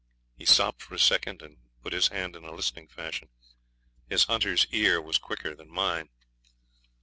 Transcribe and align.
He 0.35 0.45
stopped 0.47 0.81
for 0.81 0.95
a 0.95 0.99
second 0.99 1.43
and 1.43 1.57
put 1.83 1.93
his 1.93 2.07
hand 2.07 2.35
in 2.35 2.43
a 2.43 2.51
listening 2.51 2.87
fashion. 2.87 3.29
His 4.09 4.23
hunter's 4.23 4.65
ear 4.71 4.99
was 4.99 5.19
quicker 5.19 5.53
than 5.53 5.69
mine. 5.69 6.09